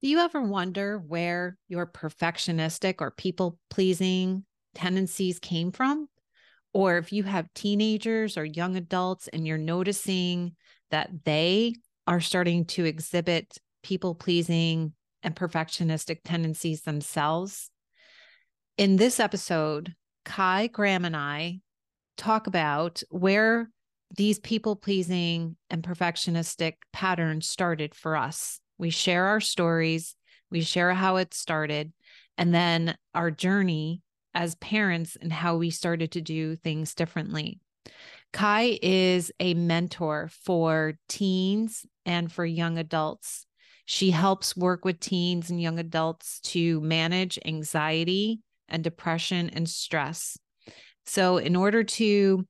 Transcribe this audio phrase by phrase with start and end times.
[0.00, 6.08] Do you ever wonder where your perfectionistic or people pleasing tendencies came from?
[6.72, 10.54] Or if you have teenagers or young adults and you're noticing
[10.92, 11.74] that they
[12.06, 14.92] are starting to exhibit people pleasing
[15.24, 17.70] and perfectionistic tendencies themselves.
[18.76, 19.94] In this episode,
[20.24, 21.58] Cai Graham and I
[22.16, 23.68] talk about where
[24.16, 30.14] these people pleasing and perfectionistic patterns started for us we share our stories,
[30.50, 31.92] we share how it started,
[32.36, 34.02] and then our journey
[34.34, 37.58] as parents and how we started to do things differently.
[38.32, 43.46] Cai is a mentor for teens and for young adults.
[43.84, 50.38] She helps work with teens and young adults to manage anxiety and depression and stress.
[51.06, 52.46] So, in order to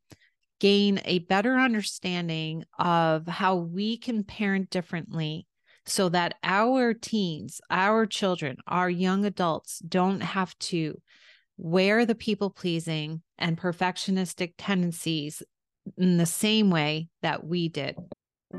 [0.61, 5.47] gain a better understanding of how we can parent differently
[5.89, 11.01] so that our teens, our children, our young adults don't have to
[11.57, 15.43] wear the people pleasing and perfectionistic tendencies
[15.97, 17.97] in the same way that we did.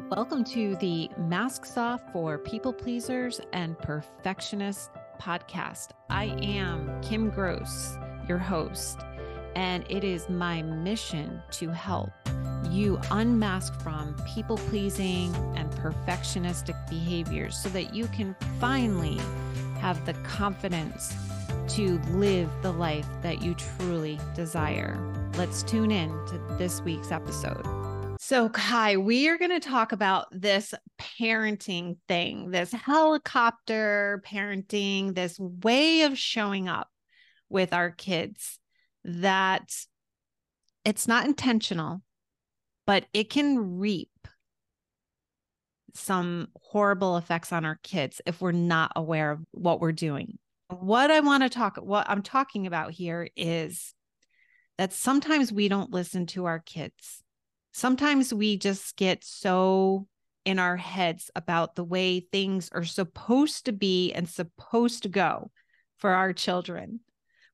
[0.10, 4.90] Welcome to the Masks Off for People Pleasers and Perfectionists
[5.22, 5.90] podcast.
[6.10, 7.96] I am Kim Gross,
[8.28, 9.00] your host,
[9.56, 12.12] and it is my mission to help
[12.70, 19.20] you unmask from people pleasing and perfectionistic behaviors so that you can finally
[19.80, 21.14] have the confidence
[21.68, 24.98] to live the life that you truly desire.
[25.36, 27.66] Let's tune in to this week's episode.
[28.20, 35.40] So, Cai, we are going to talk about this parenting thing, this helicopter parenting, this
[35.40, 36.90] way of showing up
[37.48, 38.60] with our kids
[39.06, 39.74] that
[40.84, 42.02] it's not intentional
[42.90, 44.10] but it can reap
[45.94, 50.40] some horrible effects on our kids if we're not aware of what we're doing.
[50.70, 53.94] What I want to talk what I'm talking about here is
[54.80, 57.22] that sometimes we don't listen to our kids.
[57.74, 60.08] Sometimes we just get so
[60.44, 65.52] in our heads about the way things are supposed to be and supposed to go
[66.00, 67.02] for our children.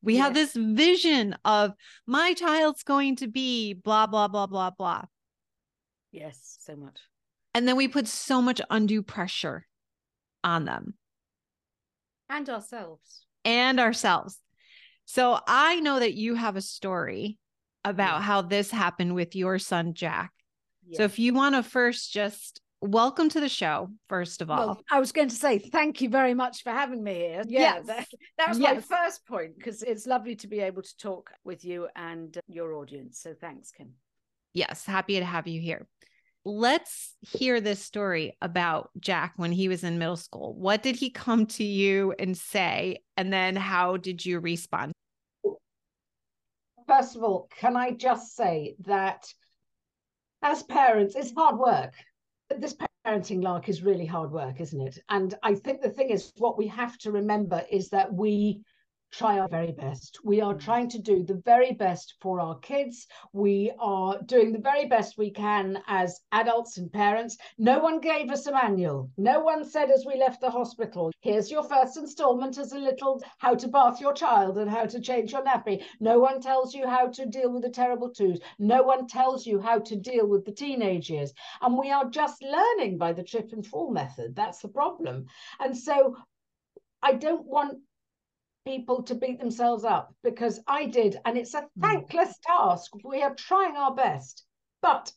[0.02, 0.22] We yes.
[0.22, 1.74] have this vision of
[2.06, 5.02] my child's going to be blah, blah, blah, blah, blah.
[6.16, 6.98] Yes, so much.
[7.54, 9.66] And then we put so much undue pressure
[10.42, 10.94] on them
[12.30, 13.26] and ourselves.
[13.44, 14.38] And ourselves.
[15.04, 17.38] So I know that you have a story
[17.84, 20.32] about how this happened with your son, Jack.
[20.86, 20.96] Yes.
[20.96, 24.66] So if you want to first just welcome to the show, first of all.
[24.66, 27.42] Well, I was going to say thank you very much for having me here.
[27.46, 27.86] Yeah, yes.
[27.86, 28.74] that, that was yes.
[28.74, 32.72] my first point because it's lovely to be able to talk with you and your
[32.72, 33.20] audience.
[33.20, 33.90] So thanks, Kim.
[34.56, 35.86] Yes, happy to have you here
[36.46, 40.54] let's hear this story about Jack when he was in middle school.
[40.54, 42.98] What did he come to you and say?
[43.16, 44.92] And then how did you respond?
[46.86, 49.26] First of all, can I just say that
[50.40, 51.94] as parents, it's hard work.
[52.56, 55.00] This parenting lark is really hard work, isn't it?
[55.08, 58.60] And I think the thing is, what we have to remember is that we
[59.16, 60.18] try our very best.
[60.24, 60.60] We are mm.
[60.60, 63.06] trying to do the very best for our kids.
[63.32, 67.38] We are doing the very best we can as adults and parents.
[67.56, 69.10] No one gave us a manual.
[69.16, 73.22] No one said as we left the hospital, here's your first installment as a little
[73.38, 75.82] how to bath your child and how to change your nappy.
[75.98, 78.40] No one tells you how to deal with the terrible twos.
[78.58, 81.32] No one tells you how to deal with the teenage years.
[81.62, 84.36] And we are just learning by the trip and fall method.
[84.36, 85.26] That's the problem.
[85.58, 86.16] And so
[87.02, 87.78] I don't want
[88.66, 91.80] people to beat themselves up because I did, and it's a hmm.
[91.80, 92.90] thankless task.
[93.04, 94.44] We are trying our best.
[94.82, 95.10] But,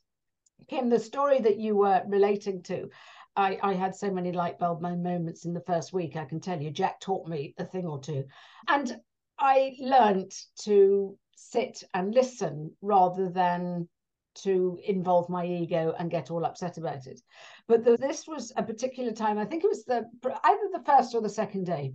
[0.70, 2.90] Kim, the story that you were relating to,
[3.36, 6.62] I, I had so many light bulb moments in the first week, I can tell
[6.62, 6.72] you.
[6.72, 8.26] Jack taught me a thing or two.
[8.68, 9.00] And
[9.38, 10.34] I learned
[10.64, 13.88] to sit and listen rather than
[14.36, 17.22] to involve my ego and get all upset about it.
[17.68, 21.16] But the, this was a particular time, I think it was the either the first
[21.16, 21.94] or the second day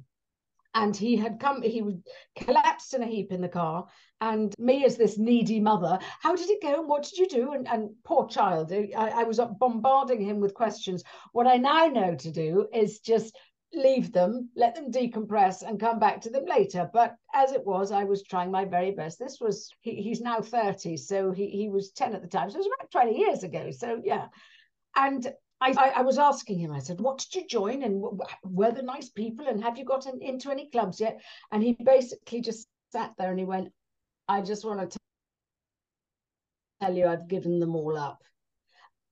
[0.74, 2.02] and he had come he would
[2.36, 3.86] collapsed in a heap in the car.
[4.20, 7.52] And me as this needy mother how did it go and what did you do?
[7.52, 11.02] And, and poor child I, I was bombarding him with questions.
[11.32, 13.36] What i now know to do is just
[13.72, 16.88] leave them let them decompress and come back to them later.
[16.92, 19.18] But as it was i was trying my very best.
[19.18, 22.50] This was he, he's now 30 so he, he was 10 at the time.
[22.50, 23.70] So it was about 20 years ago.
[23.70, 24.26] So yeah.
[24.96, 28.02] And I, I, was asking him, I said, what did you join and
[28.42, 31.22] were the nice people and have you gotten into any clubs yet?
[31.52, 33.72] And he basically just sat there and he went,
[34.28, 34.98] I just want to
[36.82, 38.22] tell you I've given them all up.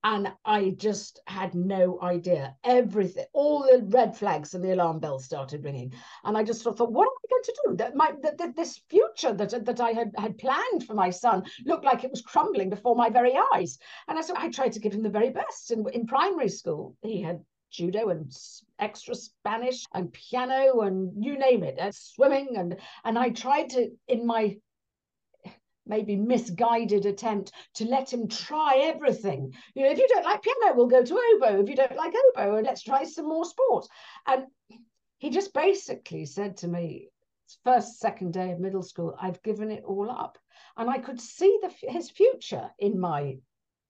[0.05, 2.57] And I just had no idea.
[2.65, 5.93] Everything, all the red flags and the alarm bells started ringing,
[6.25, 8.39] and I just sort of thought, "What am I going to do?" That my that,
[8.39, 12.11] that this future that that I had had planned for my son looked like it
[12.11, 13.79] was crumbling before my very eyes.
[14.09, 15.71] And I said, I tried to give him the very best.
[15.71, 18.31] And in primary school, he had judo and
[18.79, 23.91] extra Spanish and piano and you name it, and swimming and and I tried to
[24.09, 24.57] in my
[25.87, 29.53] maybe misguided attempt to let him try everything.
[29.75, 31.63] You know, if you don't like piano, we'll go to oboe.
[31.63, 33.89] If you don't like oboe, let's try some more sports.
[34.27, 34.47] And
[35.19, 37.09] he just basically said to me,
[37.65, 40.39] first, second day of middle school, I've given it all up.
[40.77, 43.37] And I could see the, his future in my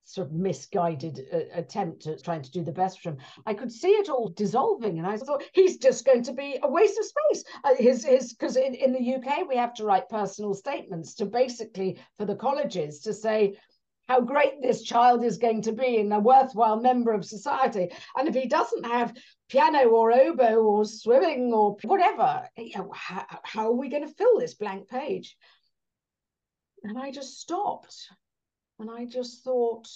[0.04, 3.18] sort of misguided uh, attempt at trying to do the best for him.
[3.46, 6.68] I could see it all dissolving, and I thought he's just going to be a
[6.68, 7.44] waste of space.
[7.64, 11.26] Uh, his his because in, in the UK we have to write personal statements to
[11.26, 13.56] basically for the colleges to say
[14.08, 17.88] how great this child is going to be and a worthwhile member of society.
[18.16, 19.16] And if he doesn't have
[19.48, 24.14] piano or oboe or swimming or whatever, you know, how, how are we going to
[24.14, 25.36] fill this blank page?
[26.82, 28.08] And I just stopped
[28.82, 29.88] and I just thought,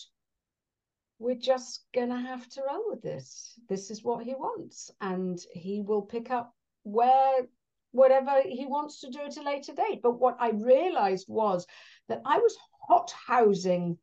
[1.19, 3.59] we're just going to have to roll with this.
[3.69, 4.93] This is what he wants.
[5.01, 6.55] And he will pick up
[6.85, 7.49] where
[7.91, 10.03] whatever he wants to do at a later date.
[10.05, 11.67] But what I realized was
[12.09, 12.57] that I was
[12.87, 13.99] hot housing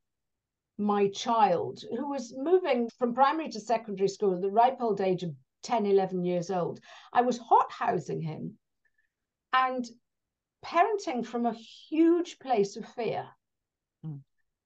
[0.77, 5.23] my child who was moving from primary to secondary school at the ripe old age
[5.23, 6.81] of 10, 11 years old.
[7.13, 8.57] I was hot housing him
[9.53, 9.85] and
[10.61, 13.29] parenting from a huge place of fear.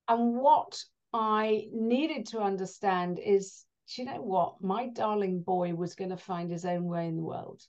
[0.07, 0.81] And what
[1.13, 3.65] I needed to understand is,
[3.95, 4.61] you know what?
[4.61, 7.61] My darling boy was going to find his own way in the world.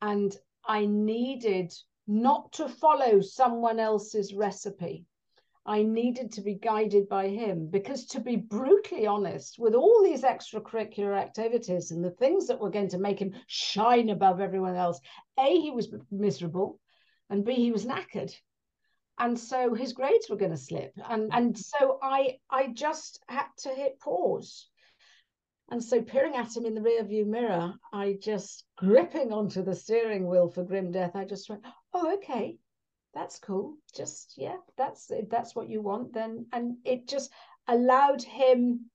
[0.00, 1.72] And I needed
[2.06, 5.06] not to follow someone else's recipe.
[5.64, 10.22] I needed to be guided by him because, to be brutally honest, with all these
[10.22, 15.00] extracurricular activities and the things that were going to make him shine above everyone else,
[15.38, 16.78] A, he was miserable,
[17.28, 18.32] and B, he was knackered
[19.18, 20.92] and so his grades were going to slip.
[21.08, 24.68] And and so i i just had to hit pause.
[25.68, 29.74] And so peering at him in the rear view mirror i just gripping onto the
[29.74, 32.58] steering wheel for grim death i just went oh okay
[33.14, 33.76] that's cool.
[33.94, 37.32] Just yeah that's if that's what you want then and it just
[37.66, 38.90] allowed him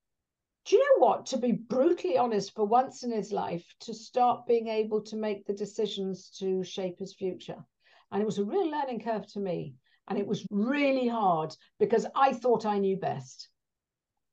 [0.66, 1.26] do you know what?
[1.28, 5.46] To be brutally honest for once in his life to start being able to make
[5.46, 7.66] the decisions to shape his future.
[8.12, 9.74] And it was a real learning curve to me
[10.12, 13.48] and it was really hard because I thought I knew best.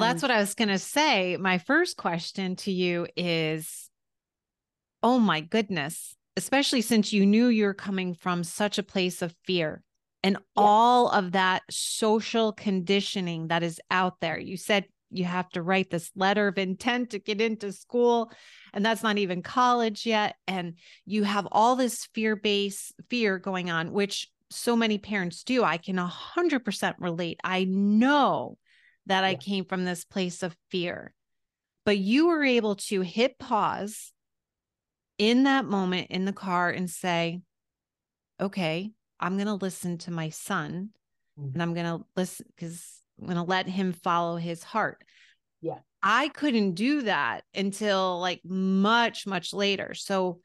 [0.01, 1.37] That's what I was going to say.
[1.37, 3.89] My first question to you is
[5.05, 9.85] oh my goodness, especially since you knew you're coming from such a place of fear
[10.25, 10.41] and yeah.
[10.57, 14.37] all of that social conditioning that is out there.
[14.37, 18.33] You said you have to write this letter of intent to get into school
[18.75, 20.75] and that's not even college yet and
[21.07, 25.63] you have all this fear based fear going on which so many parents do.
[25.63, 27.41] I can 100% relate.
[27.45, 28.59] I know
[29.07, 29.29] that yeah.
[29.29, 31.15] I came from this place of fear,
[31.85, 34.13] but you were able to hit pause
[35.19, 37.41] in that moment in the car and say,
[38.41, 40.91] okay, I'm going to listen to my son
[41.39, 41.51] mm-hmm.
[41.55, 45.03] and I'm going to listen because I'm going to let him follow his heart.
[45.61, 45.79] Yeah.
[46.03, 49.95] I couldn't do that until like much, much later.
[49.95, 50.41] So,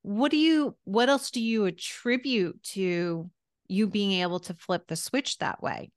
[0.00, 3.30] what do you, what else do you attribute to
[3.68, 5.90] you being able to flip the switch that way?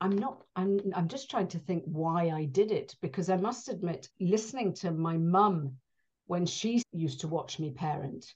[0.00, 3.68] I'm not, I'm, I'm just trying to think why I did it because I must
[3.68, 5.76] admit, listening to my mum
[6.26, 8.26] when she used to watch me parent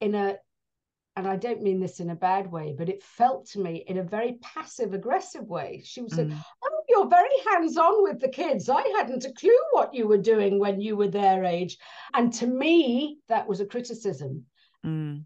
[0.00, 0.36] in a,
[1.16, 3.98] and I don't mean this in a bad way, but it felt to me in
[3.98, 5.82] a very passive aggressive way.
[5.84, 6.36] She was mm.
[6.62, 8.68] Oh, you're very hands on with the kids.
[8.68, 11.78] I hadn't a clue what you were doing when you were their age.
[12.14, 14.44] And to me, that was a criticism.
[14.84, 15.24] Mm.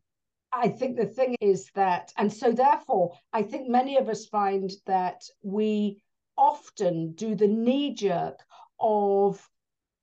[0.52, 4.70] I think the thing is that, and so therefore, I think many of us find
[4.86, 6.02] that we
[6.36, 8.38] often do the knee jerk
[8.80, 9.48] of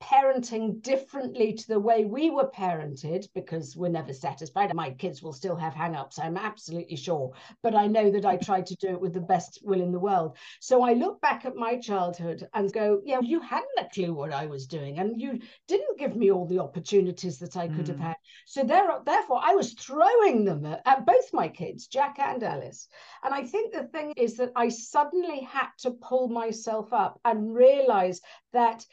[0.02, 4.74] parenting differently to the way we were parented because we're never satisfied.
[4.74, 7.32] My kids will still have hang ups, I'm absolutely sure.
[7.64, 10.00] But I know that I tried to do it with the best will in the
[10.00, 10.38] world.
[10.60, 14.34] So I look back at my childhood and go, yeah, you hadn't a clue what
[14.34, 17.90] I was doing and you didn't give me all the opportunities that I could mm.
[17.90, 18.16] have had.
[18.46, 22.88] So there, therefore, I was throwing them at, at both my kids, Jack and Alice.
[23.24, 27.54] And I think the thing is that I suddenly had to pull myself up and
[27.56, 28.22] realize
[28.54, 28.86] that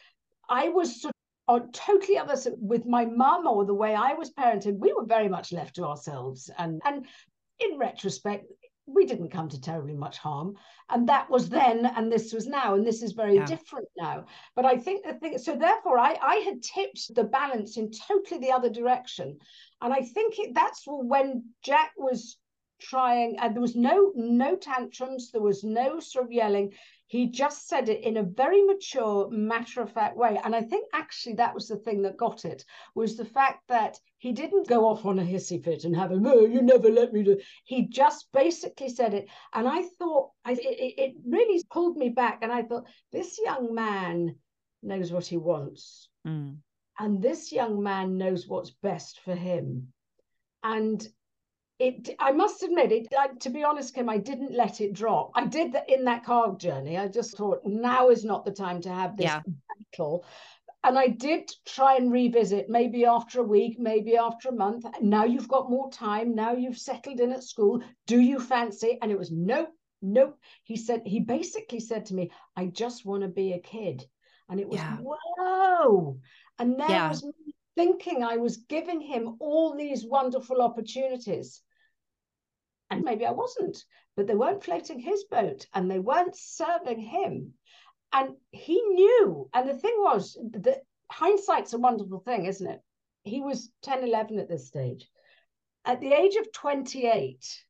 [0.49, 1.15] I was sort
[1.49, 4.79] of totally other with my mum or the way I was parented.
[4.79, 7.07] We were very much left to ourselves, and and
[7.61, 8.47] in retrospect,
[8.87, 10.57] we didn't come to terribly much harm.
[10.91, 13.47] And that was then, and this was now, and this is very yeah.
[13.47, 14.27] different now.
[14.55, 18.41] But I think the thing, so therefore, I, I had tipped the balance in totally
[18.41, 19.39] the other direction.
[19.81, 22.37] And I think it, that's when Jack was
[22.85, 26.73] trying, and there was no no tantrums, there was no sort of yelling.
[27.07, 30.41] He just said it in a very mature, matter of fact way.
[30.43, 32.65] And I think actually that was the thing that got it
[32.95, 36.21] was the fact that he didn't go off on a hissy fit and have a,
[36.25, 37.39] oh, you never let me do.
[37.65, 39.29] He just basically said it.
[39.53, 42.39] And I thought, I, it, it really pulled me back.
[42.43, 44.37] And I thought, this young man
[44.83, 46.09] knows what he wants.
[46.27, 46.57] Mm.
[46.99, 49.93] And this young man knows what's best for him.
[50.63, 51.07] And
[51.79, 55.33] it i must admit it like to be honest kim i didn't let it drop
[55.35, 58.81] i did that in that car journey i just thought now is not the time
[58.81, 59.41] to have this yeah.
[59.93, 60.25] battle
[60.85, 65.25] and i did try and revisit maybe after a week maybe after a month now
[65.25, 69.19] you've got more time now you've settled in at school do you fancy and it
[69.19, 73.53] was nope nope he said he basically said to me i just want to be
[73.53, 74.05] a kid
[74.49, 74.99] and it was yeah.
[75.01, 76.21] whoa
[76.59, 77.09] and there yeah.
[77.09, 77.27] was
[77.75, 81.63] thinking I was giving him all these wonderful opportunities.
[82.91, 83.83] And maybe I wasn't,
[84.17, 87.55] but they weren't floating his boat and they weren't serving him.
[88.13, 89.49] And he knew.
[89.53, 92.81] And the thing was that hindsight's a wonderful thing, isn't it?
[93.25, 95.09] He was 10, 11 at this stage.
[95.85, 97.65] At the age of 28,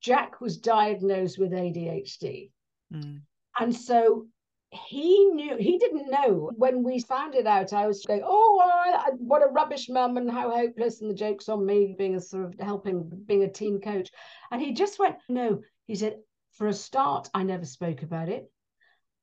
[0.00, 2.50] Jack was diagnosed with ADHD.
[2.92, 3.20] Mm.
[3.58, 4.26] And so
[4.74, 6.50] he knew he didn't know.
[6.56, 10.30] When we found it out i was going oh I, what a rubbish mum and
[10.30, 13.80] how hopeless and the joke's on me being a sort of helping being a team
[13.80, 14.10] coach.
[14.50, 16.18] And he just went no he said
[16.52, 18.50] for a start i never spoke about it.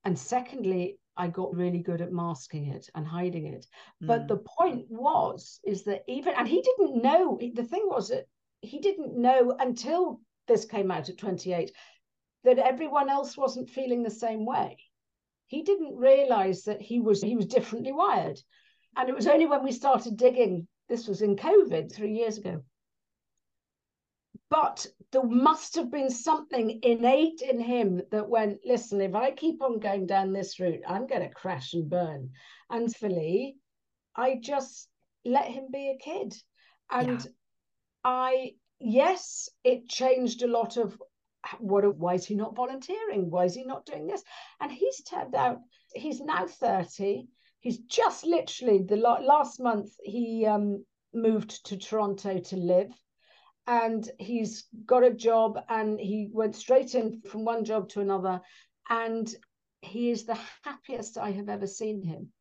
[0.06, 3.66] And secondly i got really good at masking it and hiding it.
[4.02, 4.08] Mm.
[4.08, 8.26] but the point was is that even and he didn't know the thing was that
[8.62, 11.72] he didn't know until this came out at 28
[12.44, 14.78] that everyone else wasn't feeling the same way
[15.52, 18.40] he didn't realize that he was he was differently wired.
[18.96, 22.64] And it was only when we started digging this was in covid 3 years ago.
[24.50, 29.62] But there must have been something innate in him that went listen if i keep
[29.62, 32.30] on going down this route i'm going to crash and burn.
[32.70, 33.58] And fully
[34.16, 34.88] i just
[35.26, 36.34] let him be a kid.
[36.90, 37.32] And yeah.
[38.06, 40.98] i yes it changed a lot of
[41.60, 43.30] what why is he not volunteering?
[43.30, 44.24] Why is he not doing this?
[44.60, 45.60] And he's turned out
[45.94, 47.28] he's now 30
[47.62, 50.84] he's just literally the last month he um,
[51.14, 52.92] moved to toronto to live.
[53.68, 58.42] And he's got a job and he went straight in from one job to another.
[58.90, 59.34] And
[59.82, 62.34] he is the happiest i have ever seen him.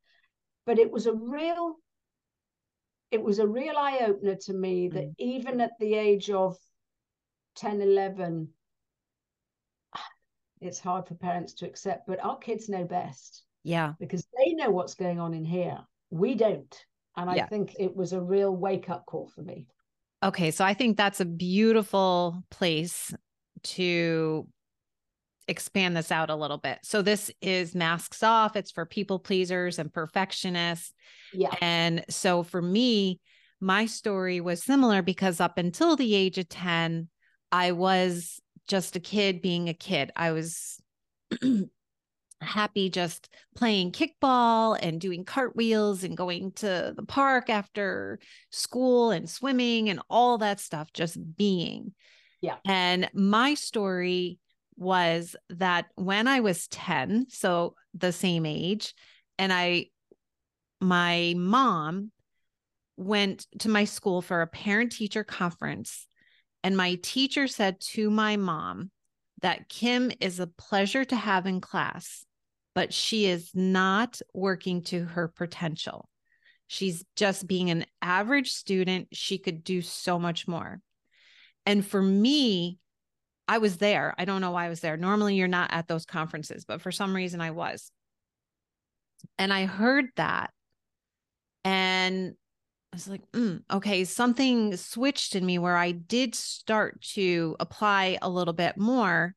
[0.66, 1.76] But it was a real
[3.10, 5.14] it was a real eye opener to me that mm.
[5.18, 6.56] even at the age of
[7.56, 8.48] 10 11
[10.60, 13.44] it's hard for parents to accept, but our kids know best.
[13.62, 13.94] Yeah.
[13.98, 15.78] Because they know what's going on in here.
[16.10, 16.74] We don't.
[17.16, 17.46] And I yeah.
[17.46, 19.66] think it was a real wake up call for me.
[20.22, 20.50] Okay.
[20.50, 23.12] So I think that's a beautiful place
[23.62, 24.46] to
[25.48, 26.78] expand this out a little bit.
[26.82, 28.56] So this is masks off.
[28.56, 30.92] It's for people pleasers and perfectionists.
[31.32, 31.54] Yeah.
[31.60, 33.20] And so for me,
[33.60, 37.08] my story was similar because up until the age of 10,
[37.52, 38.40] I was
[38.70, 40.12] just a kid being a kid.
[40.14, 40.80] I was
[42.40, 49.28] happy just playing kickball and doing cartwheels and going to the park after school and
[49.28, 51.92] swimming and all that stuff, just being.
[52.40, 52.56] Yeah.
[52.64, 54.38] And my story
[54.76, 58.94] was that when I was 10, so the same age,
[59.36, 59.86] and I,
[60.80, 62.12] my mom
[62.96, 66.06] went to my school for a parent teacher conference
[66.62, 68.90] and my teacher said to my mom
[69.42, 72.24] that Kim is a pleasure to have in class,
[72.74, 76.08] but she is not working to her potential.
[76.66, 79.08] She's just being an average student.
[79.12, 80.80] She could do so much more.
[81.66, 82.78] And for me,
[83.48, 84.14] I was there.
[84.16, 84.96] I don't know why I was there.
[84.96, 87.90] Normally, you're not at those conferences, but for some reason, I was.
[89.38, 90.50] And I heard that.
[91.64, 92.34] And
[92.92, 98.18] I was like, mm, okay, something switched in me where I did start to apply
[98.20, 99.34] a little bit more.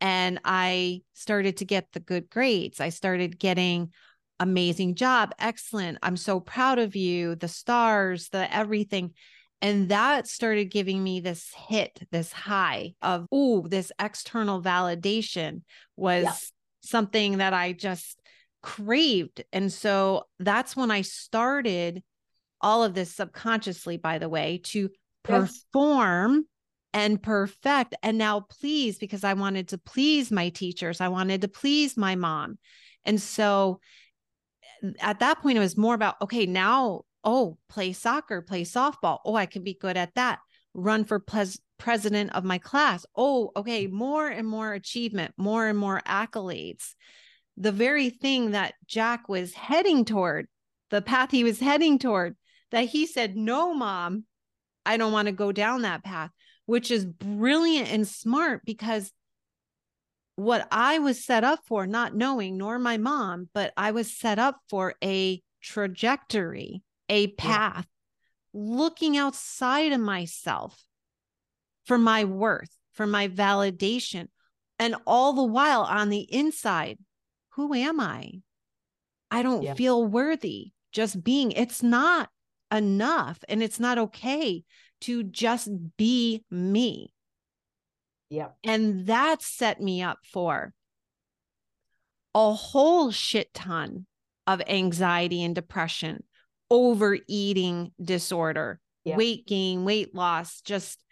[0.00, 2.80] And I started to get the good grades.
[2.80, 3.90] I started getting
[4.38, 5.98] amazing job, excellent.
[6.02, 9.14] I'm so proud of you, the stars, the everything.
[9.60, 15.62] And that started giving me this hit, this high of, oh, this external validation
[15.96, 16.32] was yeah.
[16.82, 18.20] something that I just
[18.62, 19.44] craved.
[19.52, 22.02] And so that's when I started
[22.62, 24.90] all of this subconsciously, by the way, to
[25.22, 26.46] perform
[26.94, 31.00] and perfect and now please because I wanted to please my teachers.
[31.00, 32.58] I wanted to please my mom.
[33.04, 33.80] And so
[34.82, 39.18] eh, at that point, it was more about, okay, now, oh, play soccer, play softball.
[39.24, 40.40] Oh, I can be good at that.
[40.74, 43.06] Run for pres- president of my class.
[43.16, 46.94] Oh, okay, more and more achievement, more and more accolades.
[47.56, 50.46] The very thing that Jack was heading toward,
[50.90, 52.36] the path he was heading toward,
[52.72, 54.24] that he said, no, mom,
[54.84, 56.30] I don't want to go down that path,
[56.66, 59.12] which is brilliant and smart because
[60.36, 64.38] what I was set up for, not knowing, nor my mom, but I was set
[64.38, 67.86] up for a trajectory, a path,
[68.54, 68.60] yeah.
[68.60, 70.82] looking outside of myself
[71.84, 74.28] for my worth, for my validation.
[74.78, 76.98] And all the while on the inside,
[77.50, 78.40] who am I?
[79.30, 79.74] I don't yeah.
[79.74, 81.52] feel worthy just being.
[81.52, 82.28] It's not
[82.72, 84.64] enough and it's not okay
[85.02, 87.12] to just be me.
[88.30, 88.48] Yeah.
[88.64, 90.72] And that set me up for
[92.34, 94.06] a whole shit ton
[94.46, 96.22] of anxiety and depression,
[96.70, 99.16] overeating disorder, yeah.
[99.16, 101.02] weight gain, weight loss, just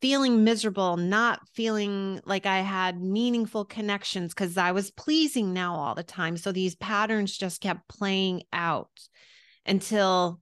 [0.00, 5.94] feeling miserable, not feeling like I had meaningful connections because I was pleasing now all
[5.94, 6.36] the time.
[6.36, 8.90] So these patterns just kept playing out
[9.66, 10.40] until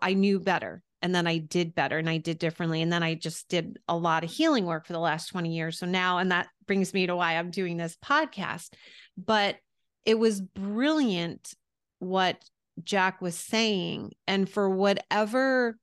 [0.00, 2.82] I knew better and then I did better and I did differently.
[2.82, 5.78] And then I just did a lot of healing work for the last 20 years.
[5.78, 8.74] So now, and that brings me to why I'm doing this podcast.
[9.16, 9.56] But
[10.04, 11.54] it was brilliant
[11.98, 12.42] what
[12.84, 14.12] Jack was saying.
[14.26, 15.78] And for whatever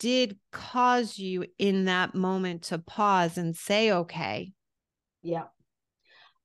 [0.00, 4.52] did cause you in that moment to pause and say, okay.
[5.22, 5.44] Yeah.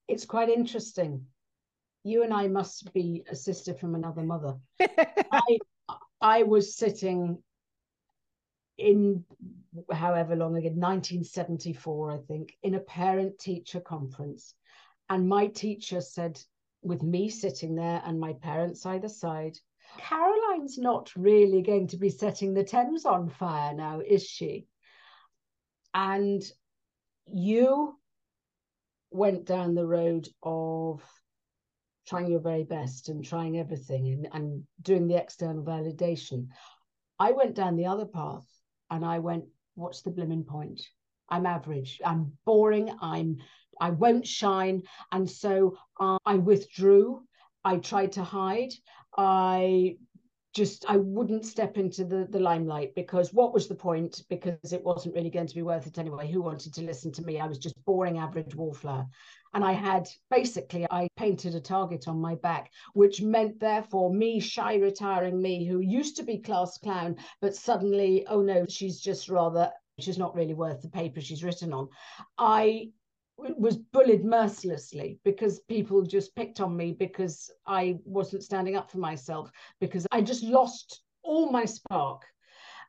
[0.07, 1.25] It's quite interesting.
[2.03, 4.55] You and I must be a sister from another mother.
[4.81, 5.59] I
[6.21, 7.41] I was sitting
[8.77, 9.23] in
[9.91, 14.53] however long ago, 1974, I think, in a parent teacher conference.
[15.09, 16.39] And my teacher said,
[16.81, 19.57] with me sitting there and my parents either side,
[19.97, 24.67] Caroline's not really going to be setting the Thames on fire now, is she?
[25.93, 26.43] And
[27.27, 27.97] you
[29.11, 31.01] went down the road of
[32.07, 36.47] trying your very best and trying everything and, and doing the external validation.
[37.19, 38.45] I went down the other path
[38.89, 40.81] and I went, what's the blimmin' point?
[41.29, 42.01] I'm average.
[42.05, 42.95] I'm boring.
[43.01, 43.37] I'm
[43.81, 44.83] I won't shine.
[45.11, 47.23] And so uh, I withdrew.
[47.63, 48.71] I tried to hide.
[49.17, 49.97] I
[50.53, 54.21] just I wouldn't step into the the limelight because what was the point?
[54.29, 56.31] Because it wasn't really going to be worth it anyway.
[56.31, 57.39] Who wanted to listen to me?
[57.39, 59.07] I was just boring average wallflower.
[59.53, 64.39] And I had basically I painted a target on my back, which meant therefore me
[64.39, 69.29] shy retiring me who used to be class clown, but suddenly, oh no, she's just
[69.29, 71.87] rather she's not really worth the paper she's written on.
[72.37, 72.89] I
[73.37, 78.99] was bullied mercilessly because people just picked on me because I wasn't standing up for
[78.99, 82.23] myself because I just lost all my spark.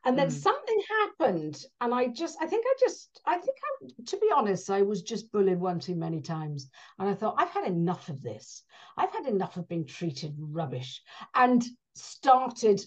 [0.05, 0.31] And then mm.
[0.31, 4.69] something happened, and I just, I think I just, I think I, to be honest,
[4.69, 6.69] I was just bullied one too many times.
[6.99, 8.63] And I thought, I've had enough of this.
[8.97, 11.01] I've had enough of being treated rubbish
[11.33, 11.63] and
[11.95, 12.81] started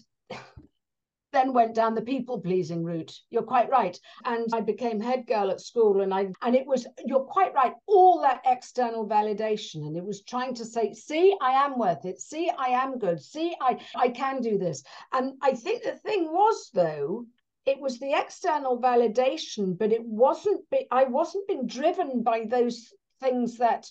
[1.31, 3.13] then went down the people pleasing route.
[3.29, 3.99] You're quite right.
[4.25, 7.73] And i became head girl at school and i and it was you're quite right
[7.87, 12.19] all that external validation and it was trying to say see i am worth it.
[12.19, 13.21] See i am good.
[13.21, 14.83] See i i can do this.
[15.11, 17.25] And i think the thing was though
[17.65, 23.57] it was the external validation but it wasn't i wasn't being driven by those things
[23.57, 23.85] that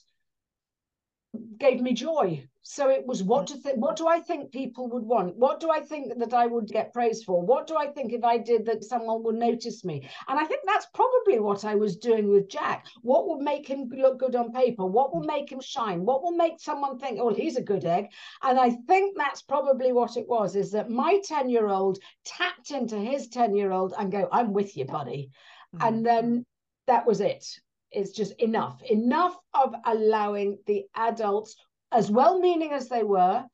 [1.59, 2.42] gave me joy.
[2.70, 3.78] So it was what to think.
[3.78, 5.35] What do I think people would want?
[5.37, 7.40] What do I think that I would get praised for?
[7.40, 10.07] What do I think if I did that someone would notice me?
[10.28, 12.85] And I think that's probably what I was doing with Jack.
[13.00, 14.85] What will make him look good on paper?
[14.85, 16.04] What will make him shine?
[16.04, 18.09] What will make someone think, oh, he's a good egg?
[18.42, 20.54] And I think that's probably what it was.
[20.54, 24.52] Is that my ten year old tapped into his ten year old and go, I'm
[24.52, 25.31] with you, buddy.
[25.74, 25.87] Mm-hmm.
[25.87, 26.44] And then
[26.87, 27.46] that was it.
[27.90, 31.57] it is just enough, enough of allowing the adults,
[31.92, 33.44] as well meaning as they were,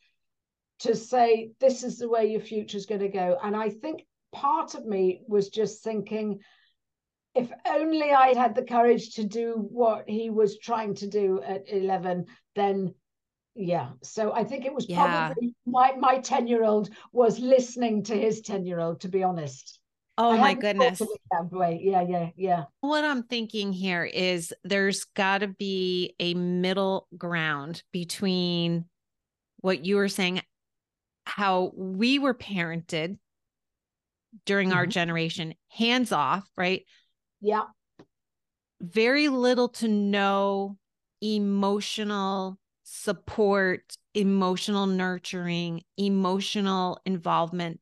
[0.80, 3.38] to say, this is the way your future is going to go.
[3.42, 6.40] And I think part of me was just thinking,
[7.34, 11.68] if only I'd had the courage to do what he was trying to do at
[11.68, 12.94] 11, then
[13.56, 13.90] yeah.
[14.02, 15.28] So I think it was yeah.
[15.28, 19.22] probably my, my 10 year old was listening to his 10 year old, to be
[19.22, 19.78] honest.
[20.16, 20.98] Oh my goodness.
[20.98, 21.80] That way.
[21.82, 22.64] Yeah, yeah, yeah.
[22.80, 28.84] What I'm thinking here is there's got to be a middle ground between
[29.60, 30.42] what you were saying,
[31.26, 33.18] how we were parented
[34.46, 34.78] during mm-hmm.
[34.78, 36.84] our generation, hands off, right?
[37.40, 37.64] Yeah.
[38.80, 40.76] Very little to no
[41.20, 47.80] emotional support, emotional nurturing, emotional involvement.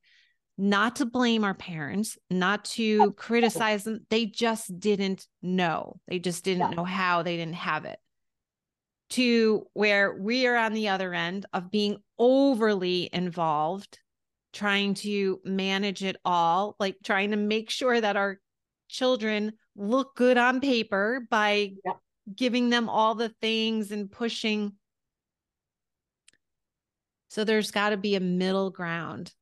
[0.57, 4.05] Not to blame our parents, not to criticize them.
[4.09, 5.99] They just didn't know.
[6.07, 6.75] They just didn't yeah.
[6.75, 7.23] know how.
[7.23, 7.97] They didn't have it.
[9.11, 13.99] To where we are on the other end of being overly involved,
[14.53, 18.39] trying to manage it all, like trying to make sure that our
[18.89, 21.93] children look good on paper by yeah.
[22.33, 24.73] giving them all the things and pushing
[27.29, 29.33] so there's got to be a middle ground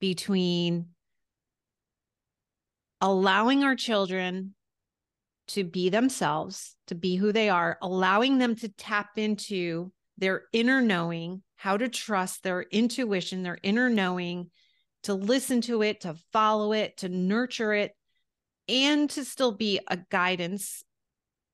[0.00, 0.86] between
[3.00, 4.54] allowing our children
[5.48, 10.80] to be themselves, to be who they are, allowing them to tap into their inner
[10.80, 14.50] knowing, how to trust their intuition, their inner knowing,
[15.04, 17.92] to listen to it, to follow it, to nurture it,
[18.68, 20.82] and to still be a guidance,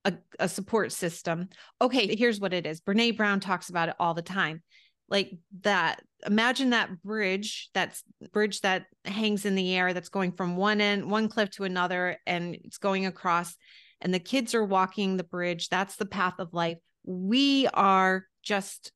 [0.05, 1.49] a, a support system.
[1.79, 2.81] Okay, here's what it is.
[2.81, 4.63] Brene Brown talks about it all the time
[5.13, 10.57] like that imagine that bridge that's bridge that hangs in the air that's going from
[10.57, 13.55] one end one cliff to another and it's going across
[14.01, 18.91] and the kids are walking the bridge that's the path of life we are just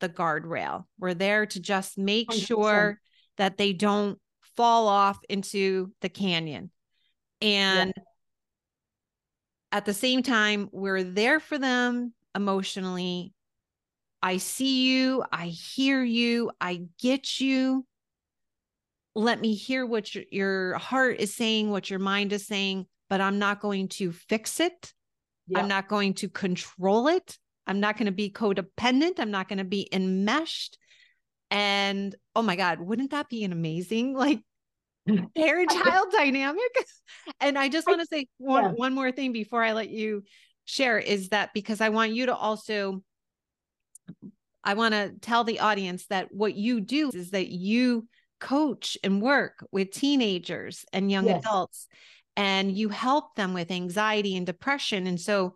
[0.00, 2.46] the guardrail we're there to just make 100%.
[2.46, 3.00] sure
[3.36, 4.18] that they don't
[4.56, 6.70] fall off into the canyon
[7.42, 8.02] and yeah.
[9.72, 13.34] at the same time we're there for them emotionally
[14.22, 17.86] I see you, I hear you, I get you.
[19.14, 23.20] Let me hear what your, your heart is saying, what your mind is saying, but
[23.20, 24.92] I'm not going to fix it.
[25.54, 27.36] I'm not going to control it.
[27.66, 29.18] I'm not going to be codependent.
[29.18, 30.78] I'm not going to be enmeshed.
[31.50, 34.40] And oh my God, wouldn't that be an amazing like
[35.36, 36.62] parent child dynamic?
[37.40, 38.70] And I just want to say one, yeah.
[38.70, 40.24] one more thing before I let you
[40.64, 43.02] share is that because I want you to also
[44.64, 48.06] I want to tell the audience that what you do is that you
[48.40, 51.42] coach and work with teenagers and young yes.
[51.44, 51.86] adults
[52.36, 55.06] and you help them with anxiety and depression.
[55.06, 55.54] And so,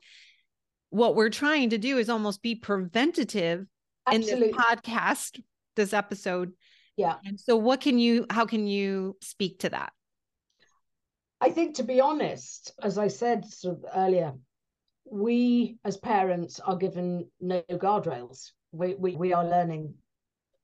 [0.91, 3.67] what we're trying to do is almost be preventative
[4.07, 4.49] Absolutely.
[4.49, 5.41] in this podcast,
[5.75, 6.53] this episode.
[6.97, 7.17] Yeah.
[7.25, 9.93] And so, what can you, how can you speak to that?
[11.41, 14.33] I think, to be honest, as I said sort of earlier,
[15.11, 18.53] we as parents are given no guardrails.
[18.75, 19.95] We, we, we are learning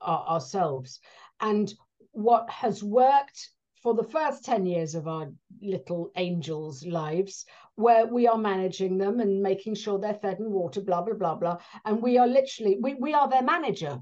[0.00, 1.00] our, ourselves.
[1.40, 1.72] And
[2.12, 3.50] what has worked
[3.82, 5.28] for the first 10 years of our
[5.62, 7.46] little angels' lives,
[7.76, 11.34] where we are managing them and making sure they're fed and water, blah, blah, blah,
[11.34, 11.56] blah.
[11.86, 13.98] And we are literally, we, we are their manager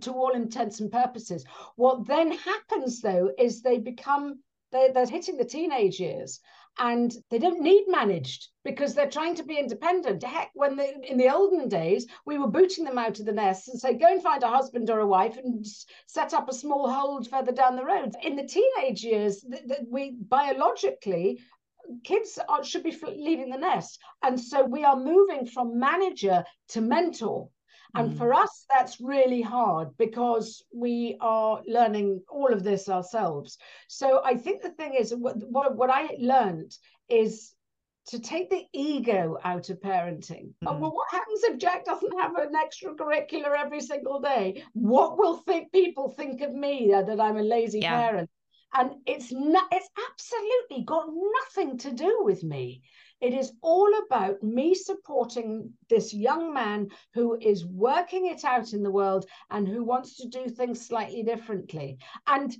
[0.00, 1.46] to all intents and purposes.
[1.76, 6.40] What then happens, though, is they become, they're, they're hitting the teenage years
[6.78, 10.22] and they don't need managed because they're trying to be independent.
[10.22, 13.68] Heck, when they, in the olden days, we were booting them out of the nest
[13.68, 15.66] and say, go and find a husband or a wife and
[16.06, 18.14] set up a small hold further down the road.
[18.22, 21.40] In the teenage years, th- th- we biologically
[22.04, 23.98] kids are, should be leaving the nest.
[24.22, 27.48] And so we are moving from manager to mentor.
[27.94, 28.18] And mm.
[28.18, 33.58] for us, that's really hard because we are learning all of this ourselves.
[33.88, 36.72] So I think the thing is, what, what, what I learned
[37.08, 37.54] is
[38.06, 40.52] to take the ego out of parenting.
[40.64, 40.80] Mm.
[40.80, 44.64] well, what happens if Jack doesn't have an extracurricular every single day?
[44.72, 48.00] What will think people think of me that, that I'm a lazy yeah.
[48.00, 48.30] parent?
[48.74, 52.82] And it's not it's absolutely got nothing to do with me.
[53.22, 58.82] It is all about me supporting this young man who is working it out in
[58.82, 61.98] the world and who wants to do things slightly differently.
[62.26, 62.52] And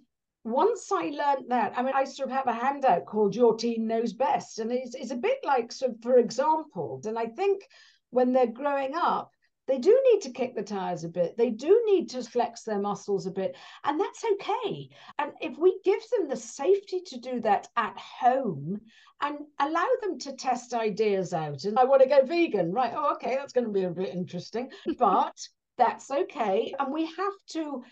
[0.44, 3.88] once I learned that, I mean, I sort of have a handout called Your Teen
[3.88, 4.60] Knows Best.
[4.60, 7.64] And it's, it's a bit like, sort of, for example, and I think
[8.10, 9.32] when they're growing up,
[9.68, 11.36] they do need to kick the tires a bit.
[11.36, 13.56] They do need to flex their muscles a bit.
[13.84, 14.88] And that's okay.
[15.18, 18.80] And if we give them the safety to do that at home
[19.20, 22.92] and allow them to test ideas out, and I want to go vegan, right?
[22.94, 25.36] Oh, okay, that's going to be a bit interesting, but
[25.78, 26.74] that's okay.
[26.78, 27.84] And we have to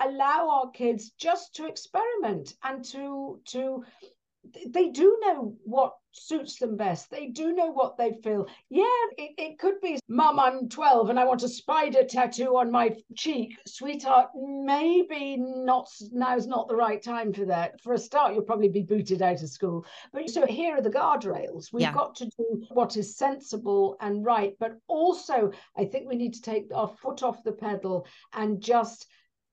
[0.00, 3.84] allow our kids just to experiment and to to
[4.68, 7.10] they do know what suits them best.
[7.10, 8.46] They do know what they feel.
[8.70, 8.84] Yeah,
[9.16, 12.96] it, it could be, Mum, I'm 12 and I want a spider tattoo on my
[13.16, 13.56] cheek.
[13.66, 17.80] Sweetheart, maybe not now's not the right time for that.
[17.82, 19.86] For a start, you'll probably be booted out of school.
[20.12, 21.72] But so here are the guardrails.
[21.72, 21.94] We've yeah.
[21.94, 24.54] got to do what is sensible and right.
[24.58, 29.06] But also, I think we need to take our foot off the pedal and just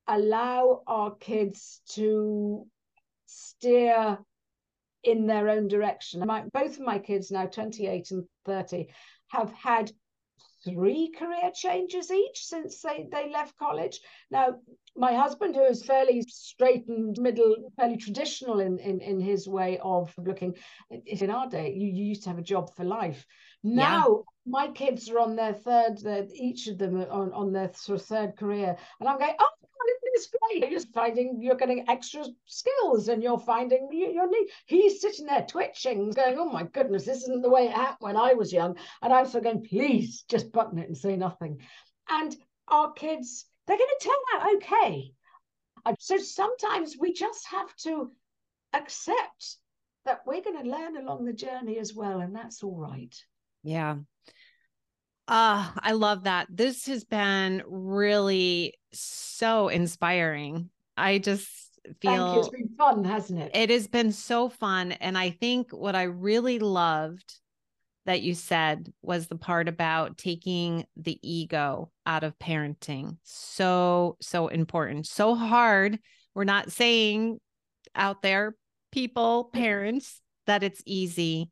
[0.07, 2.65] allow our kids to
[3.25, 4.19] steer
[5.05, 6.25] in their own direction.
[6.25, 8.87] My, both of my kids now, 28 and 30,
[9.29, 9.91] have had
[10.65, 13.99] three career changes each since they, they left college.
[14.31, 14.55] Now,
[14.95, 19.79] my husband, who is fairly straight and middle, fairly traditional in, in, in his way
[19.83, 20.55] of looking,
[20.89, 23.25] in our day, you, you used to have a job for life.
[23.63, 24.21] Now, yeah.
[24.47, 25.99] my kids are on their third,
[26.33, 28.75] each of them on, on their sort of third career.
[28.99, 29.49] And I'm going, oh,
[30.15, 30.61] it's great.
[30.61, 34.29] You're just finding you're getting extra skills and you're finding you, you're.
[34.65, 38.17] He's sitting there twitching, going, Oh my goodness, this isn't the way it happened when
[38.17, 38.77] I was young.
[39.01, 41.59] And I'm of going, please just button it and say nothing.
[42.09, 42.35] And
[42.67, 45.11] our kids, they're going to turn out okay.
[45.99, 48.11] So sometimes we just have to
[48.73, 49.57] accept
[50.05, 52.21] that we're going to learn along the journey as well.
[52.21, 53.15] And that's all right.
[53.63, 53.97] Yeah.
[55.27, 56.47] Ah, uh, I love that.
[56.49, 60.69] This has been really so inspiring.
[60.97, 61.47] I just
[62.01, 63.51] feel it's been fun, hasn't it?
[63.53, 64.93] It has been so fun.
[64.93, 67.35] And I think what I really loved
[68.05, 73.17] that you said was the part about taking the ego out of parenting.
[73.23, 75.07] So, so important.
[75.07, 75.99] So hard.
[76.33, 77.39] We're not saying
[77.95, 78.55] out there,
[78.91, 79.59] people, mm-hmm.
[79.59, 81.49] parents, that it's easy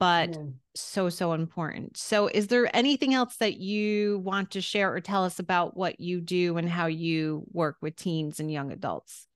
[0.00, 0.42] but yeah.
[0.74, 5.22] so so important so is there anything else that you want to share or tell
[5.22, 9.28] us about what you do and how you work with teens and young adults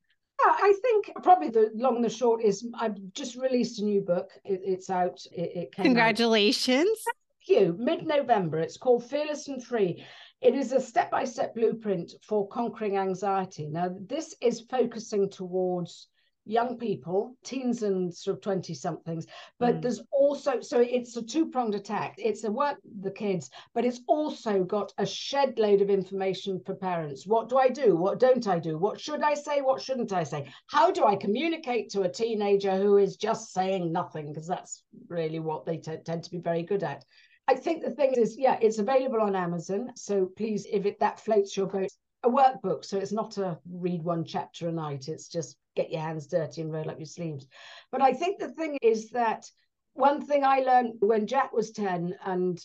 [0.45, 4.01] yeah, I think probably the long and the short is I've just released a new
[4.01, 4.31] book.
[4.45, 5.21] It, it's out.
[5.33, 6.89] It, it Congratulations.
[7.09, 7.15] Out.
[7.47, 7.77] Thank you.
[7.79, 8.59] Mid November.
[8.59, 10.05] It's called Fearless and Free.
[10.41, 13.69] It is a step by step blueprint for conquering anxiety.
[13.69, 16.09] Now, this is focusing towards
[16.47, 19.27] young people, teens and sort of 20 somethings.
[19.59, 19.83] But mm.
[19.83, 22.15] there's also, so it's a two pronged attack.
[22.19, 26.75] It's a work the kids, but it's also got a shed load of information for
[26.75, 27.27] parents.
[27.27, 27.97] What do I do?
[27.97, 28.79] What don't I do?
[28.79, 29.61] What should I say?
[29.61, 30.49] What shouldn't I say?
[30.69, 34.29] How do I communicate to a teenager who is just saying nothing?
[34.29, 37.05] Because that's really what they t- tend to be very good at.
[37.47, 39.93] I think the thing is, yeah, it's available on Amazon.
[39.97, 41.91] So please, if it that floats your boat,
[42.25, 42.85] a workbook.
[42.85, 45.09] So it's not a read one chapter a night.
[45.09, 47.47] It's just get your hands dirty and roll up your sleeves.
[47.91, 49.49] But I think the thing is that
[49.95, 52.61] one thing I learned when Jack was 10 and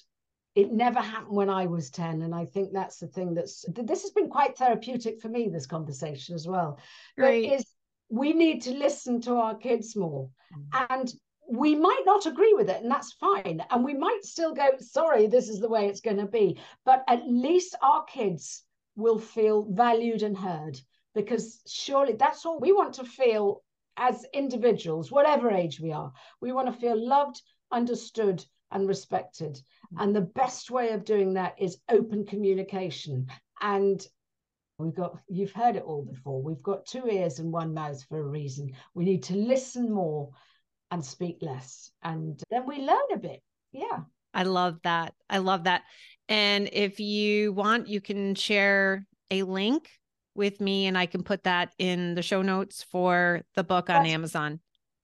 [0.56, 2.24] it never happened when I was 10.
[2.24, 5.68] And I think that's the thing that's this has been quite therapeutic for me, this
[5.68, 6.80] conversation as well.
[7.18, 7.54] Right.
[7.54, 7.66] Is
[8.10, 10.30] we need to listen to our kids more.
[10.54, 10.88] Mm.
[10.90, 11.14] And
[11.52, 13.64] we might not agree with it, and that's fine.
[13.72, 16.60] And we might still go, sorry, this is the way it's going to be.
[16.86, 18.64] But at least our kids
[18.96, 20.80] will feel valued and heard
[21.16, 23.64] because surely that's all we want to feel
[23.98, 26.12] as individuals, whatever age we are.
[26.42, 27.42] We want to feel loved,
[27.72, 29.62] understood, and respected.
[29.94, 30.04] Mm.
[30.04, 33.28] And the best way of doing that is open communication.
[33.62, 34.06] And
[34.78, 38.20] we've got, you've heard it all before, we've got two ears and one mouth for
[38.20, 38.72] a reason.
[38.94, 40.30] We need to listen more
[40.92, 41.92] and speak less.
[42.02, 43.42] And then we learn a bit.
[43.72, 44.00] Yeah.
[44.34, 45.14] I love that.
[45.30, 45.84] I love that.
[46.28, 49.90] And if you want, you can share a link
[50.40, 54.00] with me and I can put that in the show notes for the book that's,
[54.00, 54.60] on Amazon.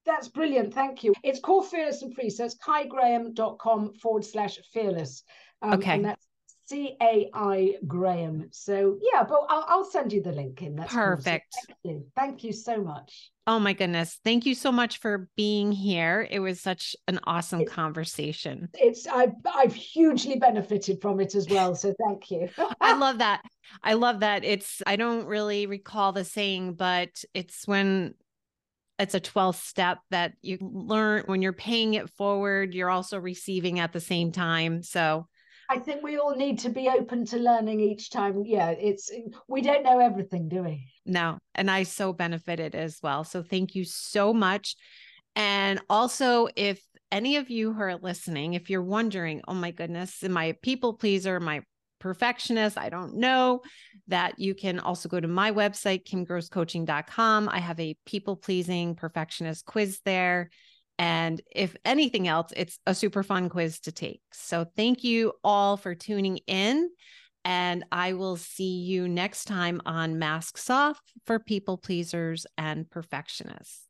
[0.06, 0.74] That's brilliant.
[0.74, 1.14] Thank you.
[1.24, 2.32] It's called Fearless and Free.
[2.32, 5.24] So it's caigraham.com forward slash fearless.
[5.62, 5.96] Um, okay.
[5.96, 6.26] And that's
[6.68, 8.48] C A I Graham.
[8.52, 10.76] So yeah, but I'll, I'll, send you the link in.
[10.76, 11.54] That's perfect.
[11.54, 11.62] Cool.
[11.62, 12.06] So thank you.
[12.16, 13.32] Thank you so much.
[13.48, 14.20] Oh my goodness.
[14.24, 16.28] Thank you so much for being here.
[16.30, 18.70] It was such an awesome it, conversation.
[18.74, 21.76] It's I've I've hugely benefited from it as well.
[21.76, 22.50] So thank you.
[22.82, 23.44] I love that.
[23.84, 24.44] I love that.
[24.44, 28.16] It's I don't really recall the saying, but it's when
[28.98, 33.80] it's a 12th step that you learn when you're paying it forward, you're also receiving
[33.80, 34.82] at the same time.
[34.82, 35.28] So
[35.70, 38.44] I think we all need to be open to learning each time.
[38.46, 39.12] Yeah, it's
[39.48, 40.92] we don't know everything, do we?
[41.06, 43.24] No, and I so benefited as well.
[43.24, 44.76] So thank you so much.
[45.36, 50.24] And also, if any of you who are listening, if you're wondering, oh my goodness,
[50.24, 51.38] am I a people pleaser?
[51.38, 51.62] Am I
[52.00, 52.78] perfectionist?
[52.78, 53.62] I don't know.
[54.08, 57.50] That you can also go to my website, kimgrosscoaching.com.
[57.50, 60.50] I have a people pleasing perfectionist quiz there.
[60.98, 64.22] And if anything else, it's a super fun quiz to take.
[64.32, 66.90] So thank you all for tuning in.
[67.44, 73.85] And I will see you next time on Masks Off for people pleasers and perfectionists.